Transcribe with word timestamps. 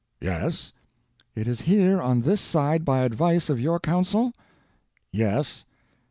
"Yes." 0.19 0.73
"It 1.35 1.47
is 1.47 1.61
here 1.61 2.01
on 2.01 2.21
this 2.21 2.41
side 2.41 2.83
by 2.83 3.01
advice 3.01 3.51
of 3.51 3.59
your 3.59 3.79
council?" 3.79 4.33
"Yes." 5.11 5.63